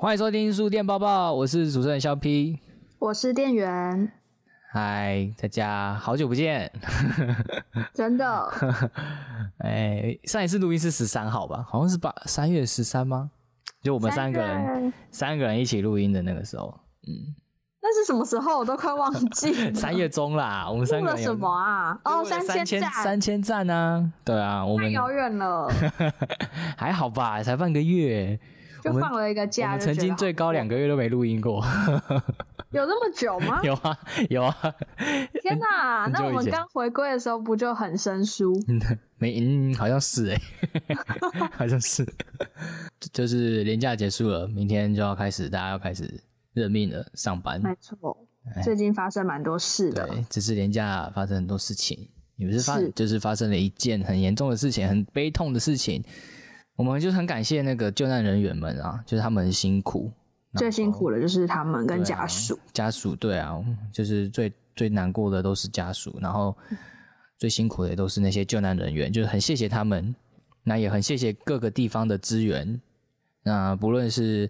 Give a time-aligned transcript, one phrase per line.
[0.00, 2.56] 欢迎收听书店报报，我是主持人肖 P。
[3.00, 4.12] 我是店员，
[4.70, 6.70] 嗨，大家好久不见。
[7.92, 8.48] 真的，
[9.58, 11.66] 哎，上一次录音是十三号吧？
[11.68, 13.32] 好像是八三月十三吗？
[13.82, 17.34] 就我们三个人三个人一起录音的那个时候，嗯
[17.82, 18.60] 那是什么时候？
[18.60, 19.74] 我都快忘记了。
[19.74, 20.70] 三月中啦。
[20.70, 21.98] 我们三个人录了什么啊？
[22.04, 24.12] 哦，三千赞，三千赞啊！
[24.24, 25.68] 对啊，我们太遥远了，
[26.76, 28.38] 还好吧，才半个月。
[28.82, 29.70] 就放了一个我假。
[29.72, 31.64] 们就觉得曾经最高两个月都没录音过，
[32.70, 33.60] 有那么久吗？
[33.62, 34.74] 有 啊有啊，
[35.42, 36.04] 天哪！
[36.04, 38.52] 很久以前那我们刚回归的时候不就很生疏？
[39.18, 40.40] 没嗯，好像是哎、
[41.52, 42.06] 好像是，
[43.12, 47.60] 就是年假结束了，明天就要开始，大家要开始认命了，上班。
[47.60, 48.28] 没错，
[48.62, 50.06] 最近发生蛮多事的。
[50.06, 56.04] 对，只是年假发生很多事情，也不是发，是就是发生了一件很严重的事情，很悲痛的事情。
[56.78, 60.12] 我们就很感谢那个救难人员们啊，就是他们很辛苦，
[60.54, 62.56] 最辛苦的就是他们跟家属。
[62.72, 63.60] 家属对啊，
[63.92, 66.56] 就是最最难过的都是家属，然后
[67.36, 70.14] 最辛苦的也都是那些救难人员，就是很谢谢他们，
[70.62, 72.80] 那也很谢谢各个地方的资源，
[73.42, 74.48] 那不论是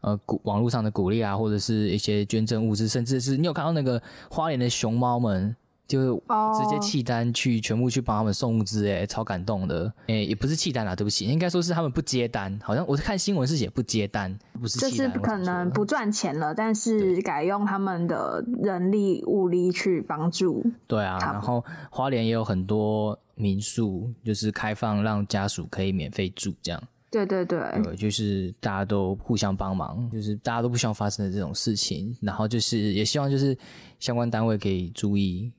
[0.00, 5.54] 呃鼓网络上的鼓励啊，或者是一些捐赠物资，甚至是你有看到那个花莲的熊猫们。
[5.88, 9.92] 就哦直接弃单去，全部去帮他们送物资，哎，超感动的。
[10.06, 12.56] 哎，也不是弃单啦，对不起，应该说是他们不接单。
[12.62, 15.08] 好像我是看新闻是写不接单，不是就是。
[15.08, 20.62] 可能不赚钱了，但是改用他们的人力物力去帮助。
[20.86, 33.56] 对啊，然后花莲也有很多民宿，就是开放让家属可以免费住，这样对对对，对，就是大家都互相帮忙，就是大家都不希望发生的这种事情，然后就是也希望就是
[33.98, 35.50] 相关单位可以注意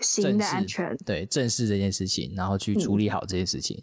[0.00, 0.96] 新的安全。
[1.04, 3.82] 对正视这件事情，然后去处理好这件事情。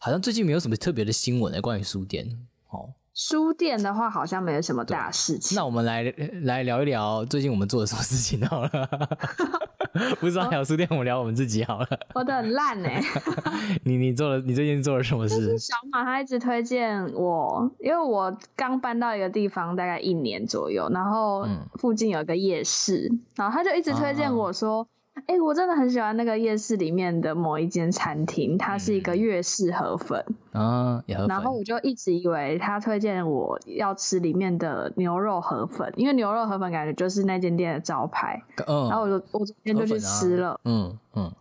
[0.00, 2.26] 好像最近没有什么特别的新闻的关于书店，
[2.70, 5.54] 哦，书店的话，好像没有什么大事情。
[5.54, 6.02] 那我们来
[6.42, 8.70] 来聊一聊最近我们做了什么事情好了。
[10.20, 11.86] 不是要聊书店，我们聊我们自己好了。
[12.14, 13.02] 我的很烂哎、
[13.84, 15.58] 你你做了，你最近做了什么事？
[15.58, 24.88] 小马他一直推荐我，因为我刚搬到一个地方大概一年左右，然后嗯附近有个夜市，然后他就一直推荐我说。
[25.26, 31.04] 哎、我真的很喜欢那个夜市里面的某一间餐厅，它是一个粤式河粉，啊。
[31.28, 41.32] 然后我就一直以为他推荐我要吃里面的牛肉河粉，因为牛肉河粉感觉就是那间店的招牌，嗯，然后我就我昨天就去吃了，嗯嗯，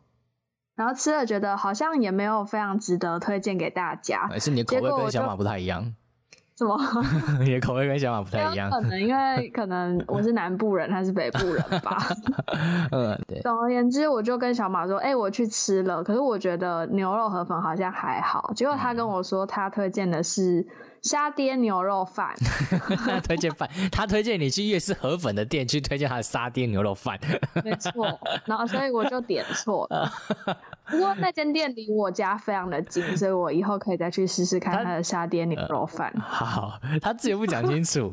[0.76, 5.96] 然后吃了觉得好像也没有非常值得推荐给大家，还是你的口味跟小马不太一样，
[6.60, 6.78] 什么？
[7.40, 8.70] 你的口味跟小马不太一样。
[8.70, 11.98] 可能因为可能我是南部人，他是北部人吧。
[12.92, 20.68] 嗯，对， 总而言之，我就跟小马说：“哎、我去吃了，可是我觉得牛肉河粉好像还好。”结果他跟我说，他推荐的是
[21.04, 22.34] 沙爹牛肉饭。
[23.06, 27.20] 他 推荐饭， 他推荐你去夜市河粉的店去推荐他的沙爹牛肉饭。
[27.64, 30.12] 没错，然后所以我就点错了。
[30.90, 36.12] 不过那间店离我家非常的近，所以我以后可以再去试试看他他的沙爹牛肉饭。
[36.20, 38.12] 好，他自己不讲清楚，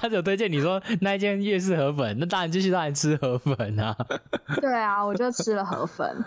[0.00, 3.96] 他只有推荐你说那一间夜市河粉，那当然继续让人吃河粉啊。
[4.60, 6.22] 对啊，我就吃了河粉。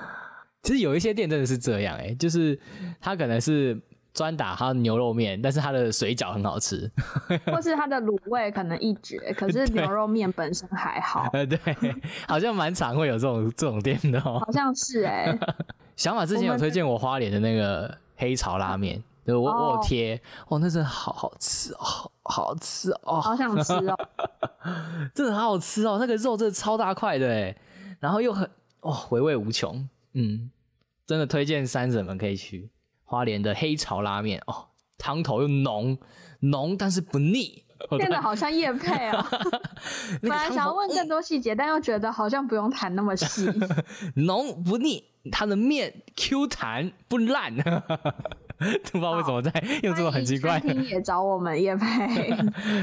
[0.63, 2.59] 其实有一些店真的是这样、欸，就是
[2.99, 3.79] 他可能是
[4.13, 6.89] 专打他的牛肉面，但是他的水饺很好吃。
[7.45, 11.59] 或是它的卤味可能一绝， 可是牛肉面本身还好，呃， 对，
[12.27, 14.39] 好像蛮常会有这种这种店的哦。
[14.45, 15.37] 好像是哎、
[15.95, 19.79] 小马之前有推荐我花莲的那个黑潮拉面，对我我有哦。
[19.83, 21.83] 贴，哦，那真的好好吃哦，
[22.23, 23.95] 好好吃哦，好想吃哦。
[25.13, 27.55] 真的好好吃哦，那个肉真的超大块的哎，
[27.99, 28.49] 然后又很
[28.81, 30.49] 哦回味无穷，嗯，
[31.05, 32.69] 真的推荐三婶们可以去
[33.09, 34.67] 花莲的黑潮拉面哦，
[34.99, 35.97] 汤头又浓
[36.41, 39.27] 浓但是不腻， 我变得好像叶配啊！
[40.21, 43.49] 本来想要问更多细节，但又觉得好像不用谈那么细。
[44.13, 49.51] 浓不腻，它的面 Q 弹不烂，不知道为什么在
[49.81, 52.31] 用这种很奇怪的餐厅也找我们叶配，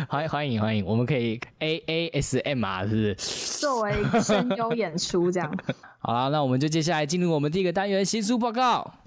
[0.08, 3.14] 欢欢迎欢迎，我们可以 A A S M 啊，是不是？
[3.60, 5.56] 作为声优演出这样。
[6.00, 9.05] 好了，那我们就接下来进入我们第一个单元新书报告。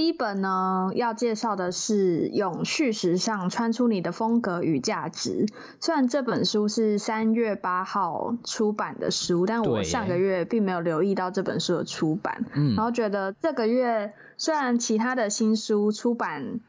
[0.00, 5.44] 第一本呢，要介绍的是《永续时尚，穿出你的风格与价值》。
[5.78, 16.60] 虽然这本书是三月八号出版的书，但我上个月并没有留意到这本书的出版，嗯然后觉得这个月虽然其他的新书出版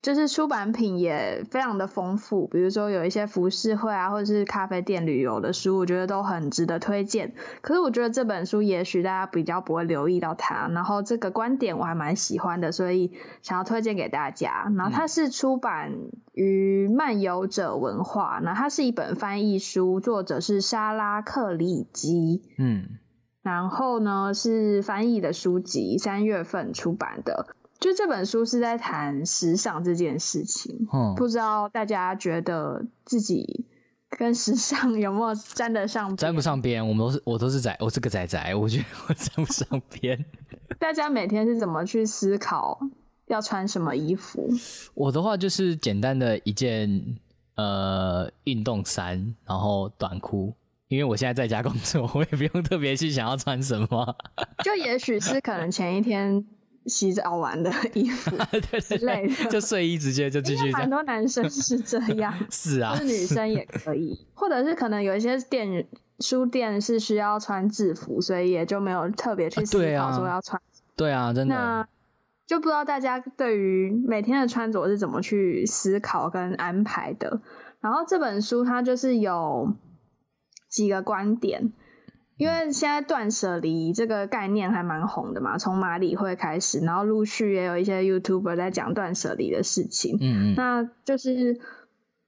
[0.00, 7.34] 就是出版品也非常的丰富，比如说有一些服饰会啊，或者是咖啡店旅游的书，我觉得都很值得推荐。
[7.62, 13.12] 可是我觉得这本书也许大家比较不会留意到它，然后这个观点我还蛮喜欢的，所以
[13.42, 14.72] 想要推荐给大家。
[14.76, 15.92] 然后它是出版
[16.32, 22.84] 于漫游者文化，那它是一本翻译书，作者是莎拉克里基，嗯，
[23.42, 27.48] 然后呢是翻译的书籍，三月份出版的。
[27.80, 33.66] 就这本书是在谈时尚这件事情，嗯，不知道大家觉得自己
[34.10, 36.16] 跟时尚有没有沾得上边？
[36.16, 40.24] 沾不上边，我们都是我都是仔，我是个仔仔，我觉得我沾不上边。
[40.80, 42.80] 大家每天是怎么去思考
[43.26, 44.48] 要穿什么衣服？
[44.94, 47.16] 我的话就是简单的一件
[47.54, 50.54] 呃运动衫，然后短裤，
[50.88, 54.16] 因为我现在在家工作，我也不用特别去想要穿什么。
[54.64, 56.44] 就也许是可能前一天
[56.88, 58.30] 洗澡完的 衣服
[58.80, 59.50] 之类对，的。
[59.50, 60.80] 就睡衣直接就继续这样。
[60.80, 65.86] 蛮多男生是这样， 是啊，是女生也可以，或者是可能有一些店
[66.20, 70.60] 书店是需要穿制服，所以也就没有特别去思考说要穿。
[70.96, 71.54] 对啊，真的。
[71.54, 71.88] 那
[72.46, 77.42] 就不知道大家对于每天的穿着是怎么去思考跟安排的。
[77.80, 79.74] 然后这本书它就是有
[80.68, 81.72] 几个观点，
[82.38, 90.16] 因为现在断舍离这个概念还蛮红的嘛，从马里会开始，然后陆续也有一些 YouTuber 在讲断舍离的事情。
[90.20, 91.60] 嗯嗯那就是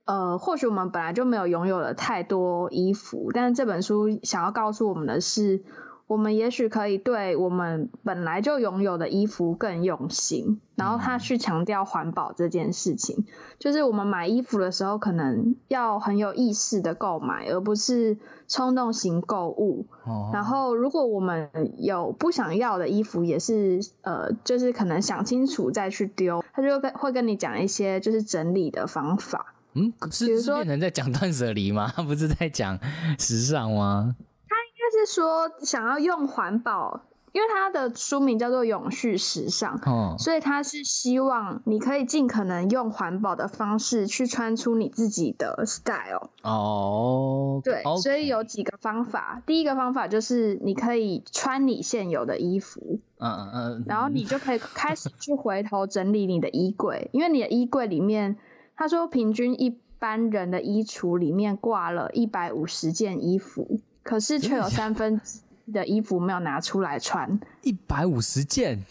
[0.04, 5.62] 呃，或许我们本来就没有拥有了太多衣服，但是这本书想要告诉我们的是，
[6.10, 13.26] 我们也许可以对我们本来就拥有的衣服更用心，然后他去强调环保这件事情，
[13.60, 18.18] 就是我们买衣服的时候，可能要很有意识的购买，而不是
[18.48, 19.86] 冲动型购物。
[20.02, 21.48] 哦，然后，如果我们
[21.78, 29.54] 有不想要的衣服，也是呃，就是可能想清楚再去丢，他就跟会跟你讲一些就是整理的方法。
[29.74, 31.86] 嗯，比是说变成在讲断舍离吗？
[32.04, 32.76] 不是在讲
[33.16, 34.16] 时尚吗？
[35.06, 37.02] 是说想要用环保，
[37.32, 46.30] 因为它的书名叫做《永续时尚》，哦，所以他是希望你可以尽可能用环保的方式去穿出你自己的 style。
[46.42, 49.42] 哦，对所以有几个方法。
[49.46, 58.36] 第一个方法就是你可以穿你现有的衣服，嗯嗯嗯，然后你就可以开始去回头整理你的衣柜，因为你的衣柜里面，
[58.76, 63.78] 他说平均一般人的衣橱里面挂了一百五十件衣服，
[64.10, 65.38] 可是却有三分之
[65.72, 67.38] 的衣服没有拿出来穿。
[67.62, 68.82] 一百五十件，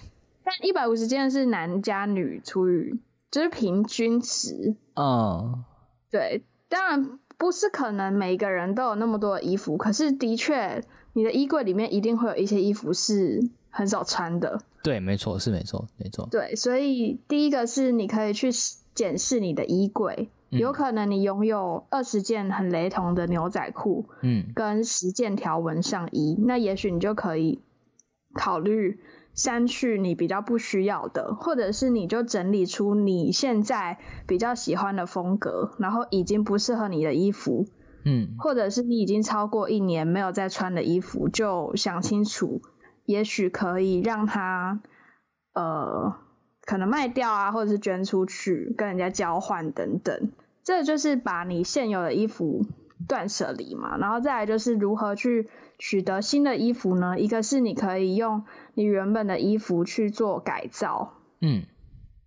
[0.45, 2.97] 但一百五十件是男加女除以，
[3.29, 4.77] 就是平均值。
[4.95, 5.65] 嗯，
[6.09, 14.61] 对，当然不是可能每个人都有那么多的衣服，可是的确，你的衣柜里面一定会有一些衣服是很少穿的。
[14.81, 18.51] 对，没错，是没错，没错，对，所以第一个是你可以去
[18.95, 27.61] 检视你的衣柜，嗯有可能你拥有二十件很雷同的牛仔裤嗯跟十件条纹上衣，那也许你就可以
[28.33, 28.99] 考虑
[29.35, 37.67] 删去你比较不需要的，或者是你就整理出你现在比较喜欢的风格，然后已经不适合你的衣服，
[38.03, 42.61] 嗯或者是你已经超过一年没有再穿的衣服，就想清楚，
[43.05, 44.81] 也许可以让它
[45.53, 46.15] 呃
[46.65, 50.31] 可能卖掉啊，或者是捐出去跟人家交换等等。
[50.63, 52.65] 这就是把你现有的衣服
[53.07, 57.19] 断舍离嘛，然后再来就是如何去取得新的衣服呢？
[57.19, 61.63] 一个是你可以用你原本的衣服去做改造，嗯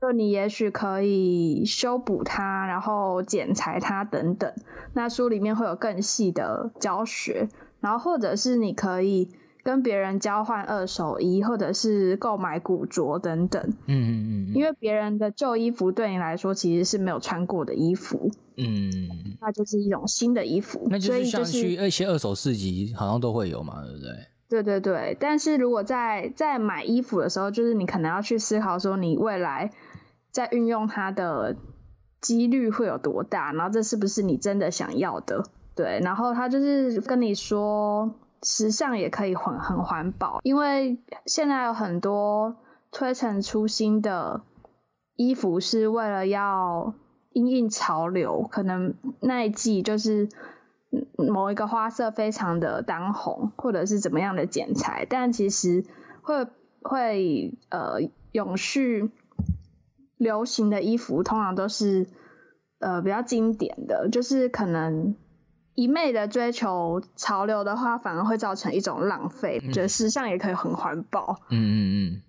[0.01, 4.53] 就你也许可以修补它，然后剪裁它等等。
[4.95, 7.49] 那书里面会有更细的教学，
[7.81, 9.29] 然后或者是你可以
[9.63, 13.63] 跟别人交换二手衣，或者是购买古着等等。
[13.87, 20.87] 嗯嗯嗯，因为别人的旧衣服对你来说其实是没有穿过的衣服，嗯，那就是一种新的衣服。
[20.91, 24.11] 那就是像去一些二手市集，好像都会有嘛，对不对？
[24.49, 29.71] 对对对，但是如果在在买衣服的时候，就是你可能要去思考说，你未来
[30.31, 31.57] 在运用它的
[32.21, 35.45] 几率会有多大，然后这是不是你真的想要的？
[35.75, 42.57] 对，然后他就是跟你说，时尚也可以很很环保，因为现在有很多
[42.91, 44.43] 推陈出新的
[45.17, 46.95] 衣服是为了要
[47.31, 50.29] 因应潮流，可能那一季就是
[51.17, 55.85] 某一个花色非常的当红，或者是怎么样的剪裁，但其实
[56.23, 56.47] 会
[56.83, 58.01] 会呃
[58.33, 59.11] 永续
[60.17, 62.07] 流行的衣服通常都是
[62.81, 65.15] 呃比较经典的，就是可能
[65.75, 69.61] 一昧的追求潮流的话，反而会造成一种浪费。
[69.73, 72.23] 觉得时尚也可以很环保，嗯嗯嗯，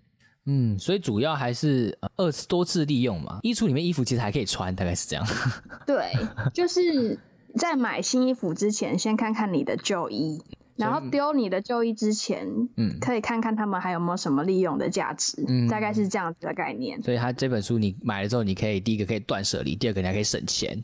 [0.46, 3.40] 嗯，所以主要还是呃二次多次利用嘛。
[3.44, 5.26] 衣橱里面衣服其实还可以穿，大概是这样。
[5.86, 6.12] 对，
[6.54, 7.20] 就是
[7.56, 10.42] 在买新衣服之前，先看看你的旧衣，
[10.76, 12.48] 然后丢你的旧衣之前，
[12.78, 17.02] 嗯可以看看他们还有没有什么利用的价值，嗯大概是这样子的概念。
[17.02, 20.84] 所以他这本书你买了之后，你可以第一个可以断舍离，第二个你还可以省钱，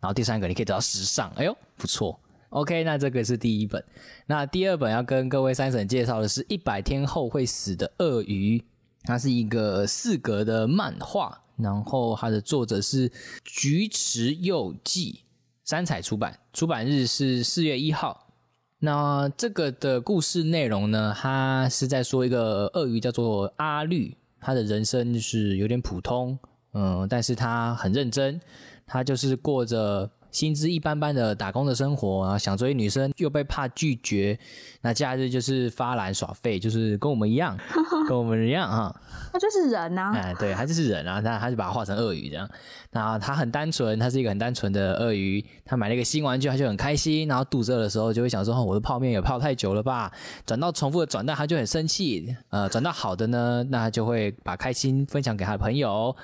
[0.00, 1.30] 然后第三个你可以得到时尚。
[1.36, 2.18] 哎呦，不错。
[2.50, 3.84] OK，那这个是第一本。
[4.26, 8.58] 那第二本要跟各位三婶介绍的是《一百天后会死的鳄鱼》，
[9.02, 13.12] 它是一个四格的漫画，然后它的作者是
[13.44, 15.24] 菊池佑纪，
[15.64, 18.32] 三彩出版，出版日是四月一号。
[18.78, 26.38] 那这个的故事内容呢，它是在说一个鳄鱼叫做阿绿，他的人生就是有点普通，
[26.72, 28.40] 嗯，但是他很认真，
[28.86, 34.38] 他就是过着薪资一般般的打工的生活，然后想追女生又被怕拒绝，
[34.82, 37.56] 那假日就是发懒耍废，就是跟我们一样，
[38.08, 38.94] 跟我们一样哈。
[39.32, 42.48] 他就是人呐、哎，对，他就是人啊，他他就把它画成鳄鱼这样。
[42.90, 45.44] 那他很单纯，他是一个很单纯的鳄鱼。
[45.64, 47.28] 他买了一个新玩具，他就很开心。
[47.28, 50.10] 然后肚子饿的时候，就会想说：“哦，我的泡面也泡太久了吧？”
[50.46, 52.34] 转到重复的转蛋，他就很生气。
[52.48, 56.14] 呃，转到好的呢，那他就会把开心分享给他的朋友。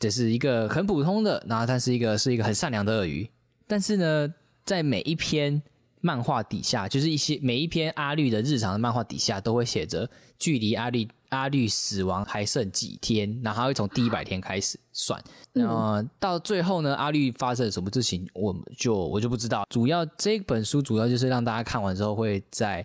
[0.00, 3.30] 这是一个很普通的，然后他是一个是一个很善良的鳄鱼。
[3.70, 4.34] 但是呢，
[4.64, 5.62] 在每一篇
[6.00, 10.10] 漫画底下，就是一些每一篇阿绿的日常的漫画底下，都会写着
[10.40, 15.22] 距离阿绿阿绿死亡还剩几天，然后他会从第一百天开始算，
[15.52, 19.64] 嗯呃，到最后呢，阿绿发生了什么事情，我们就我就不知道。
[19.70, 22.84] 主要这本书主要就是让大家看完之后，会再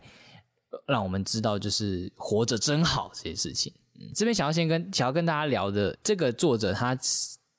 [0.70, 3.74] 呃让我们知道，就是活着真好这些事情。
[4.00, 6.96] 嗯，这边想要先跟想要跟大家聊的这个作者，他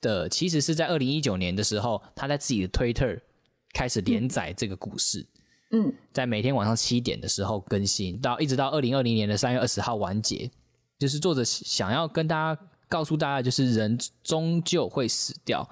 [0.07, 3.19] 的其实是在二零一九年的时候，他在自己的 Twitter
[3.73, 5.27] 开始连载这个故事。
[5.71, 10.49] 嗯在每天晚上七点的时候更新，到一直到二零二零年的三月二十号完结。
[10.97, 15.69] 就是作者想要跟大家告诉大家，就是人终究会死掉，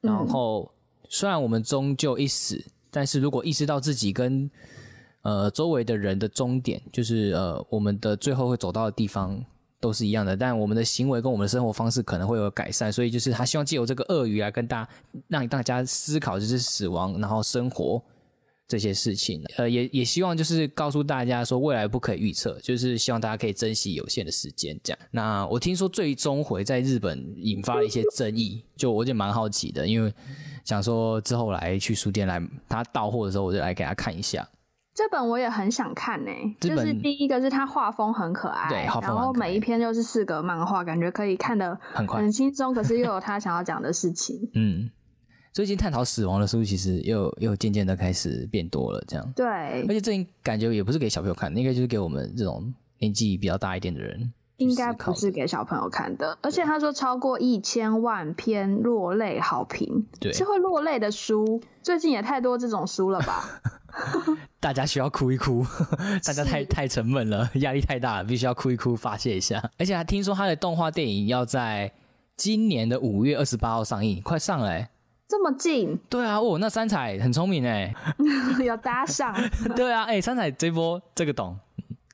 [0.00, 0.70] 然后
[1.08, 4.50] 虽然我们终究一死，但是如果意识到自己跟
[5.22, 9.42] 呃周围的人的终点，就是呃我们的最后会走到的地方
[9.80, 14.88] 都是一样的，但我们的行为跟我们的生活方式可能会有改善，所以就是他希望借由这个鳄鱼来跟大
[15.28, 18.02] 让大家思考，就是死亡，然后生活。
[18.68, 24.76] 这些事情，呃，也也希望就是告诉大家说，未来不可以预测，就是希望大家可以珍惜有限的时间。
[24.82, 30.12] 这样，那我听说最终回在日本引发了一些争议，就我就蛮好奇的，因为
[30.64, 34.44] 想说之后来去书店来他到货的时候，我就来给他看一下。
[34.96, 44.48] 这本我也很想看呢、就是第一个是它画风很可爱，对然后每一篇就是四格漫画，感觉可以看得很快很轻松，可是又有他想要讲的事情。
[44.56, 44.90] 嗯，
[45.52, 49.46] 最近探讨死亡的书其实又又渐渐的开始变多了，这样，对
[49.82, 54.32] 而，且最近感觉也不是给小朋友看，应该就是给我们这种年纪比较大一点的人。
[54.56, 63.60] 应该不是给小朋友看的，而且他说超过一千万篇落泪好评，对是会落泪的书，最近也太多这种书了吧？
[64.60, 65.64] 大家需要哭一哭，
[66.24, 69.62] 大家太太沉闷了， 压力太大了，必须要哭一哭发泄一下。
[69.78, 71.92] 而且还听说他的动画电影要在
[72.36, 74.88] 今年的五月二十八号上映，快上了、欸。
[75.28, 77.92] 这么近，对啊，哦，那三彩很聪明哎、
[78.64, 79.34] 有搭上，
[79.74, 81.58] 对啊，哎、三彩这波这个懂，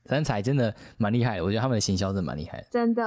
[0.07, 2.67] 三彩真的蛮厉害的，我觉得他们的行销真的蛮厉害的。
[2.71, 3.03] 真的。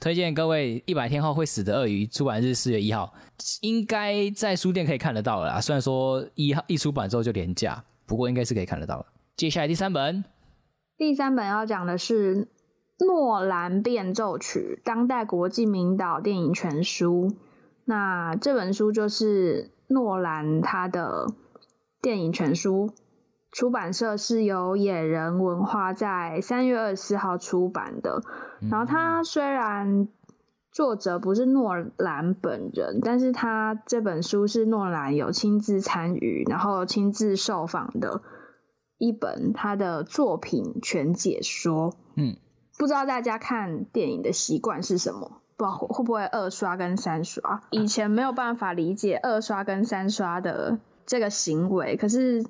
[0.00, 3.12] 推荐各位《一百天后会死的鳄鱼》，出版日四月一号，
[3.60, 5.60] 应该在书店可以看得到了啦。
[5.60, 9.06] 虽然说一号一出版之后就廉价，不过应该是可以看得到了。
[9.36, 10.24] 接下来第三本，
[10.96, 12.48] 第三本要讲的是
[12.98, 17.36] 诺兰变奏曲：当代国际名导电影全书。
[17.84, 21.26] 那这本书就是诺兰他的
[22.02, 22.90] 电影全书，
[23.52, 28.22] 出版社是由野人文化在三月二十四号出版的。
[28.70, 30.08] 然后他虽然
[30.78, 38.22] 作者不是诺兰本人，但是他这本书是诺兰有亲自参与，然后亲自受访的
[38.96, 41.96] 一本他的作品全解说。
[42.14, 42.36] 嗯，
[42.78, 45.40] 不知道大家看电影的习惯是什么？
[45.56, 47.64] 不知道会会不会二刷跟三刷？
[47.72, 52.46] 以前没有办法理解二刷跟三刷的这个行为，可是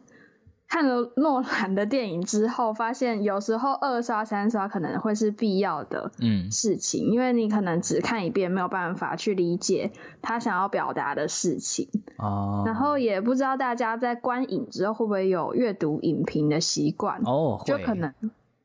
[0.69, 11.89] 看了诺兰的电影之后，发现有时候二刷、三刷可能会是必要的嗯事情，因为你可能只看一遍，没有办法去理解他想要表达的事情。
[12.19, 18.13] 哦，然后也不知道大家在观影之后会不会有阅读影评的习惯，哦，会就可能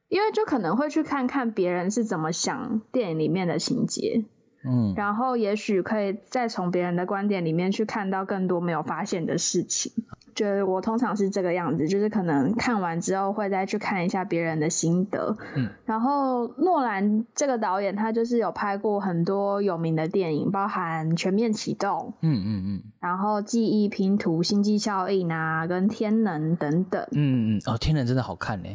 [0.10, 4.26] 因为就可能会去看看别人是怎么想电影里面的情节，
[4.64, 9.94] 嗯然后也许可以再从别人的观点里面去看到更多没有发现的事情。
[10.36, 15.36] 觉得我通常是这个样子，就是可能看完之后会再去看一下别人的心得。
[15.56, 27.06] 嗯，然后诺兰这个导演他就是有拍过很多有名的电影，包含《全面启动》，嗯嗯嗯然后《记忆拼图》、《星际效应》啊，跟《天能》等等。
[27.12, 28.70] 嗯嗯，哦，天能真的好看呢，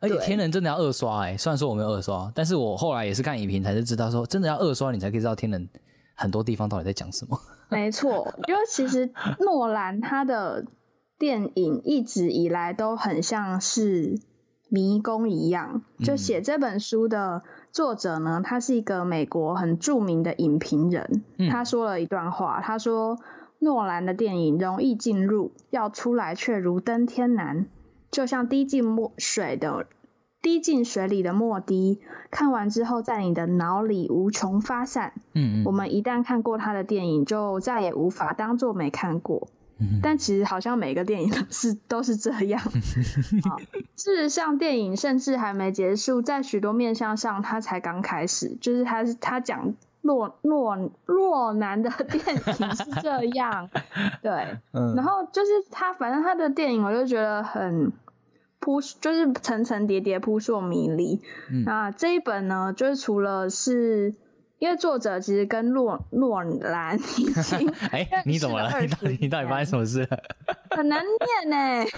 [0.00, 5.68] 而且天能真的要二刷哎，虽然说我没有二刷，但是我后来也是看影评才是知道说，真的要二刷你才可以知道天能
[6.14, 7.40] 很多地方到底在讲什么。
[7.70, 10.64] 没错，因为其实诺兰他的
[11.20, 14.18] 电影一直以来都很像是
[14.70, 15.82] 迷宫一样。
[16.02, 23.18] 就写这本书的作者呢，他是一个美国很著名的影评人，嗯他说了一段话，他说
[23.58, 27.66] 诺兰的电影容易进入，要出来却如登天难，
[28.10, 29.86] 就像滴进墨水的。
[30.40, 32.00] 滴进水里的墨滴，
[32.30, 39.48] 看完之后在你的脑里无穷发散，嗯嗯我们一旦看过他的电影，就再也无法当做没看过。
[39.80, 42.60] 嗯但其实好像每个电影都是都是这样。
[42.60, 43.56] 好
[43.96, 48.56] 事实上，电影甚至还没结束，在许多面向上，它才刚开始。
[48.60, 53.68] 就是他是他讲洛洛洛南的电影是这样，
[54.22, 54.58] 对。
[54.72, 57.92] 嗯然后就是他，反正他的电影我就觉得很
[58.58, 61.20] 扑，就是层层叠叠、扑朔迷离。
[61.50, 64.14] 嗯那这一本呢，就是除了是
[64.60, 68.70] 因为作者其实跟洛洛兰已经 哎、你怎么了？
[68.80, 70.18] 你到底你到底发生什么事了？
[70.76, 71.84] 很难念呢。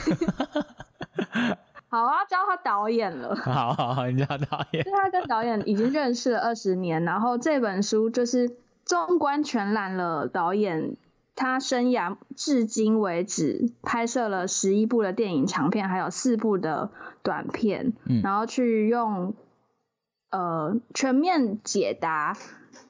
[1.88, 3.34] 好啊，教他导演了。
[3.36, 4.90] 好好好，你叫导演就。
[4.92, 10.96] 他跟导演已经认识了二十年，然后这本书就是纵观全览了导演
[11.34, 16.90] 他生涯至今为止拍摄了十一部的电影长片，还有四部的
[17.24, 19.34] 短片，嗯然后去用
[20.32, 22.36] 呃全面解答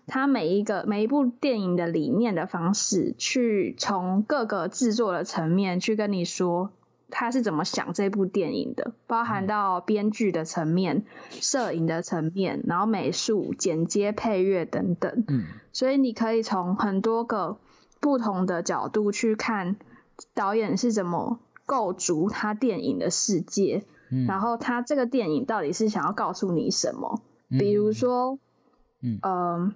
[0.07, 6.71] 他每一个每一部电影的理念的方式，去从各个制作的层面去跟你说。
[7.15, 15.23] 他是怎么想这部电影的，包含到编剧的层面、摄影的层面，然后美术、剪接、配乐等等。
[15.29, 15.45] 嗯
[15.75, 17.59] 所以你可以从很多个
[18.01, 19.77] 不同的角度去看
[20.33, 27.21] 导演是怎么构筑他电影的世界，嗯然后他这个电影到底是想要告诉你什么？
[27.59, 28.39] 比如说，
[29.01, 29.75] 嗯呃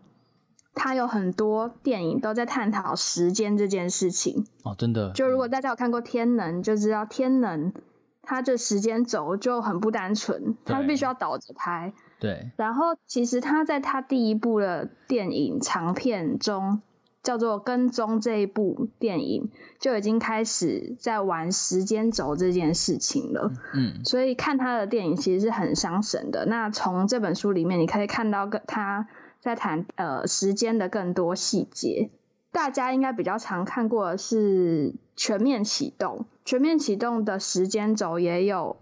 [0.78, 4.46] 他有很多电影都在探讨时间这件事情。
[4.62, 7.72] 哦，真的，就如果大家有看过《天能》，就知道《天能》
[8.20, 11.94] 它这时间轴就很不单纯，它必须要倒着拍。
[12.20, 16.82] 对，然后其实他在他第一部的电影长片中，
[17.26, 23.50] 叫做《跟踪》这一部电影，就已经开始在玩时间轴这件事情了。
[23.74, 26.46] 嗯所以看他的电影其实是很伤神的。
[26.46, 29.08] 那从这本书里面，你可以看到跟他
[29.40, 32.10] 在谈呃时间的更多细节。
[32.52, 38.76] 大家应该比较常看过的是《全面启动》，《全面启动》的时间轴也有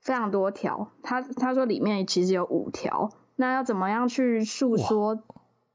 [0.00, 0.90] 非常多条。
[1.04, 5.22] 他他说里面其实有五条，那要怎么样去诉说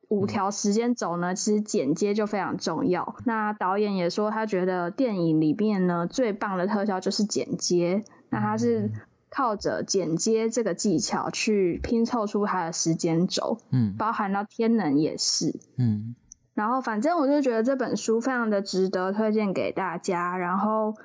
[0.10, 1.34] 五条时间轴呢？
[1.34, 3.16] 其实剪接就非常重要。
[3.26, 8.92] 那导演也说，他觉得电影里面呢最棒的特效就是剪接，那他是
[9.30, 15.60] 靠着剪接这个技巧去拼凑出他的时间轴，嗯包含到天能也是。
[15.78, 16.16] 嗯
[16.56, 20.96] 然后反正我就觉得这本书非常的值得推荐给大家，然后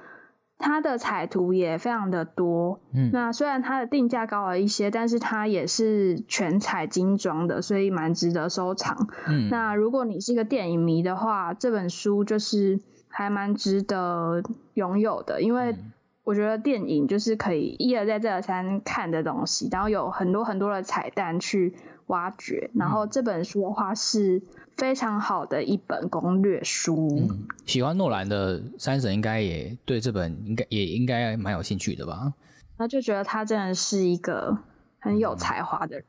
[0.58, 2.80] 它的彩图也非常的多。
[2.92, 9.08] 嗯那虽然它的定价高了一些，但是它也是全彩精装的，所以蛮值得收藏。
[9.26, 14.42] 嗯，那如果你是一个电影迷的话，这本书就是还蛮值得
[14.74, 15.92] 拥有的，因为嗯
[16.24, 21.74] 我觉得电影就是可以一而再再而三看的东西，然后有很多很多的彩蛋去
[22.06, 22.70] 挖掘。
[22.74, 24.40] 然后这本书的话是
[24.76, 27.08] 非常好的一本攻略书。
[27.28, 32.32] 嗯，喜欢诺兰的三神应该也对这本应该也应该蛮有兴趣的吧？
[32.76, 34.58] 那就觉得他真的是一个
[34.98, 36.04] 很有才华的人。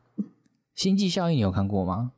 [0.73, 2.11] 星际效应你有看过吗？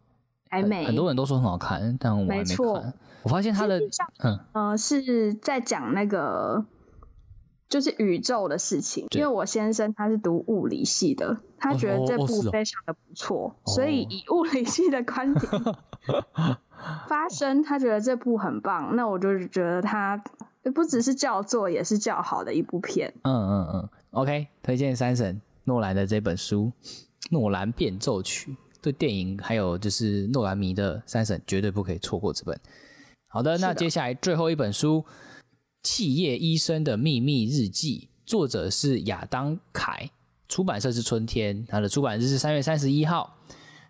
[0.50, 2.94] 很还没很多人都说很好看，但我还没没错看。
[3.24, 3.82] 我发现他的
[4.20, 6.66] 嗯呃，是在讲那个
[7.68, 9.08] 就是宇宙的事情。
[9.12, 15.52] 因为我先生他是读物理系的，他觉得这部非常的不错，哦所以以物理系的观点
[17.08, 18.96] 发声，他觉得这部很棒。
[18.96, 20.22] 那我就觉得他
[20.76, 23.14] 不只是叫座，也是叫好的一部片。
[23.24, 26.72] 嗯嗯嗯，OK，推荐三神诺兰的这本书
[27.32, 28.52] 《诺兰变奏曲》。
[28.80, 32.58] 对电影还有就是诺兰迷的三神绝对不可以错过这本。
[33.28, 35.04] 好的，那接下来最后一本书
[35.84, 40.10] 《企业医生的秘密日记》，作者是亚当凯，
[40.48, 43.36] 出版社是春天，它的出版日是三月三十一号。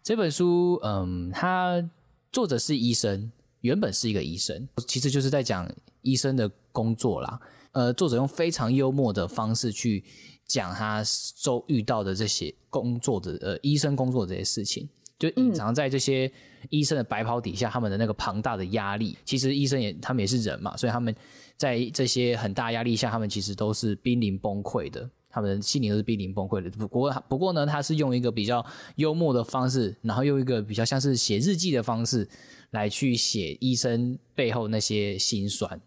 [0.02, 1.84] 这本书，嗯，它
[2.32, 5.70] 作者是医生，原本是一个医生，其实就是在讲
[6.02, 7.40] 医生的工作啦。
[7.72, 10.04] 呃，作者用非常幽默的方式去
[10.46, 11.04] 讲他
[11.36, 14.88] 周遇到的这些工作的呃医生工作这些事情，
[15.20, 16.32] 就隐藏在这些
[16.70, 19.18] 医生的白袍底下，他们的那个庞大的压力。
[19.26, 21.16] 其实医生也他们也是人嘛，所以他们
[21.56, 25.10] 在这些很大压力下，他们其实都是濒临崩溃的。
[25.38, 26.70] 他们的心灵都是濒临崩溃的。
[26.72, 32.28] 不过，不过呢，他是用一个比较幽默的方式，然后用一个比较像是写日记的方式
[32.72, 35.80] 来去写医生背后那些辛酸，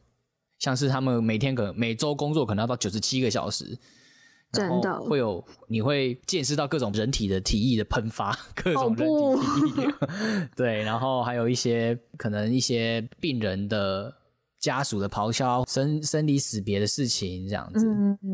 [0.61, 3.77] 像是他们每天可能每周工作可能要到九十七个小时，
[4.53, 5.45] 真的会有。
[5.67, 14.13] 你会见识到各种人体的体液的喷发， 各种人体体液， 对，然后还有一些可能一些病人的
[14.61, 17.87] 家属的咆哮、生生离死别的事情，这样子，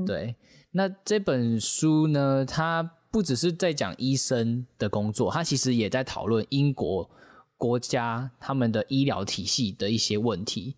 [0.05, 0.35] 对。
[0.73, 2.45] 那这本书呢？
[2.45, 7.09] 它不只是在讲医生的工作，它其实也在讨论英国
[7.57, 10.77] 国家他们的医疗体系的一些问题。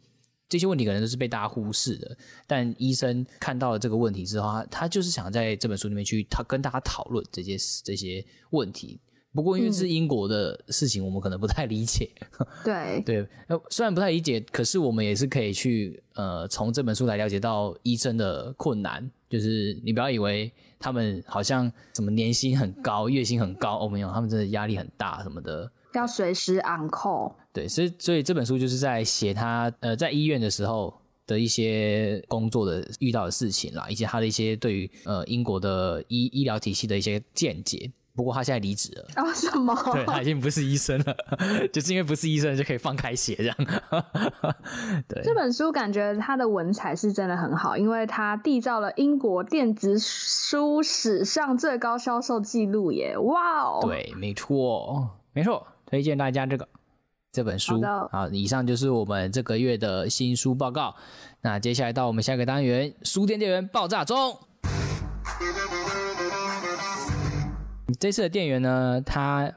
[0.49, 9.01] 这些问题可能都是被大家忽视的，但医生看到了这个问题之后，他他就是想在这本书里面去他跟大家讨论这些这些问题。
[9.35, 12.11] 不过因为是英国的事情，我们可能不太理解。
[12.64, 13.29] 对对，
[13.71, 19.09] 虽然不太理解，可是我们也是可以去呃从这本书来了解到医生的困难。
[19.29, 27.35] 就是你不要以为他们好像什么年薪很高、月薪很高，哦没有，他们真的压力很大什么的，要随时 on call。
[27.53, 37.93] 对，所以所以这本书就是在写他呃在医院的时候的一些工作的遇到的事情啦，以及他的一些对于呃英国的医医疗体系的一些见解。
[38.19, 39.33] 不过他现在离职了啊？
[39.33, 39.73] 什么？
[39.95, 41.17] 对他已经不是医生了，
[41.73, 43.57] 就是因为不是医生就可以放开写这样。
[45.07, 53.17] 对，这本书感觉它的文采是真的很好，因为它缔造了英国电子书史上最高销售记录耶！
[53.19, 56.67] 哇哦，对，没错，没错，推荐大家这个
[57.31, 57.81] 这本书。
[58.11, 60.97] 好，以上就是我们这个月的新书报告。
[61.41, 64.37] 那接下来到我们下一个单元，书店店员爆炸中。
[67.99, 69.53] 这次的店员呢，他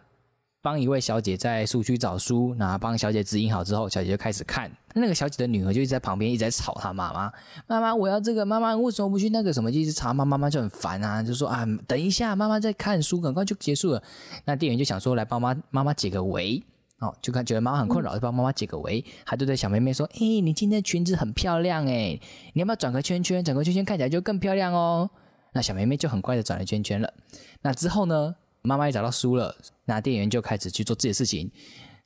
[0.64, 4.72] 帮一位小姐在书区找书，然后帮小姐指引好之后，小姐就开始看。
[4.94, 7.32] 那个小姐的女儿就一直在旁边一直在吵她妈妈
[7.68, 8.46] ：“妈妈，我要这个。
[8.46, 9.72] 妈妈为什么不去那个什么？
[9.72, 14.04] 一直吵妈妈妈就很烦啊，就说啊，等一下，妈妈在看书，赶快就结束了。”
[14.46, 16.62] 那店员就想说来帮妈妈妈解个围，
[17.00, 19.04] 哦，就看觉得妈妈很困扰，就帮妈妈解个围。
[19.26, 22.20] 他就对小妹妹说：“哎，你今天裙子很漂亮哎，
[22.54, 23.44] 你要不要转个圈圈？
[23.44, 25.10] 转个圈圈看起来就更漂亮哦。”
[25.54, 27.14] 那小妹妹就很快的转了圈圈了。
[27.62, 31.52] 那之后呢，妈妈也找到书了，那店员就开始去做自己的事情。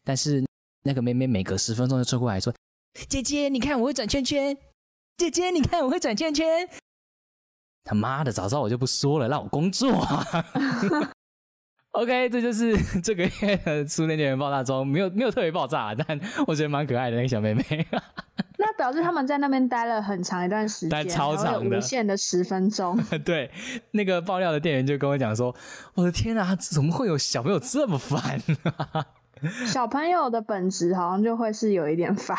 [0.03, 0.43] 但是
[0.83, 2.53] 那个妹妹每隔十分钟就凑过来说
[3.07, 4.57] ：“姐姐，你看我会转圈圈。
[5.17, 6.67] ”“姐姐，你看我会转圈圈。”
[7.85, 10.25] 他妈的，早知道我就不说了，让我工作啊。
[11.91, 17.63] OK，这就是 这个月的书店店员爆炸中，没有没有特别爆炸，但我觉得蛮可爱的那个小妹妹。
[18.59, 22.97] 那表示他们在那边待了很长一段时间，待超长的，无限的十分钟。
[23.25, 23.51] 对，
[23.91, 25.55] 那个爆料的店员就跟我讲说
[25.95, 28.39] ：“我的天啊，怎么会有小朋友这么烦？”
[29.67, 32.37] 小朋友的本质好像就会是有一点烦。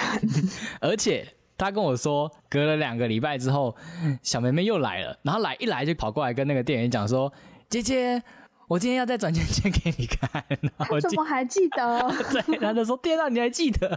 [0.80, 1.26] 而且
[1.58, 3.76] 他跟我说，隔了两个礼拜之后，
[4.22, 7.32] 小妹妹又来了，然后来一来就跑过来跟那个店员讲说
[7.68, 8.22] ：“姐姐。”
[8.68, 10.44] 我今天要再转圈圈给你看，
[10.90, 12.00] 我怎么还记得？
[12.32, 13.96] 对，然后他说：“店长，你还记得？”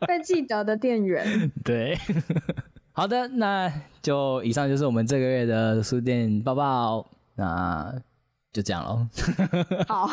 [0.06, 1.50] 被记得的店员。
[1.64, 1.98] 对，
[2.92, 7.94] 好的，那就以上就是我们这个月的书店报报，那
[8.52, 9.06] 就这样喽。
[9.88, 10.08] 好，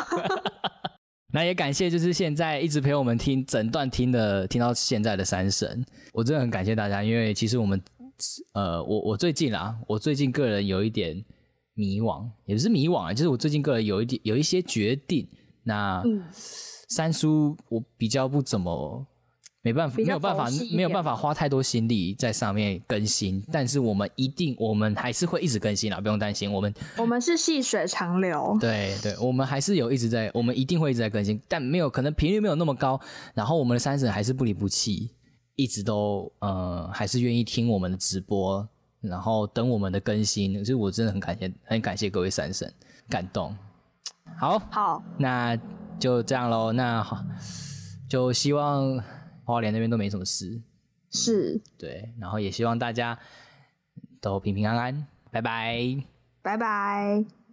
[1.32, 7.80] 那也感谢就是现在一直陪我们听整段听的听到现在的三神，我真的很感谢大家，因为其实我们
[8.54, 11.24] 呃，我我最近啊，我最近个人有一点。
[11.78, 15.28] 迷惘也不是迷惘啊，就是我最近个人有一点有一些决定。
[15.62, 19.06] 那三叔我比较不怎么
[19.66, 23.42] 没办法，没有办法，没有办法花太多心力在上面更新。
[23.50, 26.52] 但是我们一定，我们还是会一直更新啦，不用担心。
[26.52, 33.00] 我们我们是细水长流，对对，我们还是有一直在，我们一定会一直在更新，但没有可能频率没有那么高。
[33.34, 35.10] 然后我们的三婶还是不离不弃，
[35.56, 38.64] 一直都呃还是愿意听我们的直播。
[39.02, 42.72] 然后等我们的更新，所以我真的很感谢，很感谢各位三婶，
[43.08, 43.54] 感动。
[44.36, 45.56] 好，好，那
[46.00, 46.72] 就这样喽。
[46.72, 47.24] 那好，
[48.08, 49.00] 就希望
[49.46, 50.60] 花莲那边都没什么事。
[51.10, 52.12] 是，对。
[52.20, 53.18] 然后也希望大家
[54.20, 55.06] 都平平安安。
[55.30, 56.04] 拜拜，
[56.42, 57.45] 拜拜。